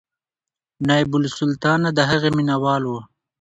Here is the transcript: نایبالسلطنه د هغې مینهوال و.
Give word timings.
نایبالسلطنه 0.87 1.89
د 1.97 1.99
هغې 2.09 2.29
مینهوال 2.37 2.83
و. 2.87 2.93